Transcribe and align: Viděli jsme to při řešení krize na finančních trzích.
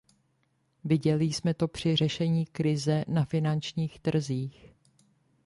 Viděli 0.83 1.25
jsme 1.25 1.53
to 1.53 1.67
při 1.67 1.95
řešení 1.95 2.45
krize 2.45 3.05
na 3.07 3.25
finančních 3.25 3.99
trzích. 3.99 4.73